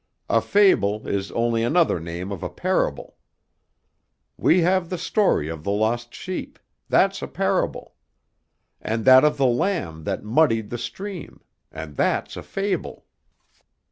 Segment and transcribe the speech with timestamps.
[0.31, 3.17] A fable is only another name of a parable.
[4.35, 6.57] We have the story of the lost sheep;
[6.89, 7.93] that's a parable;
[8.81, 11.41] and that of the lamb that muddied the stream,
[11.71, 13.05] and that's a fable.